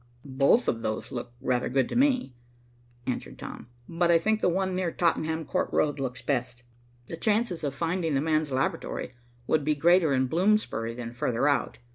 [0.25, 2.33] "Both of those look rather good to me,"
[3.05, 3.67] answered Tom.
[3.87, 6.63] "But I think the one near Tottenham Court Road looks best.
[7.07, 9.13] The chances of finding the man's laboratory
[9.45, 11.77] would be greater in Bloomsbury than farther out."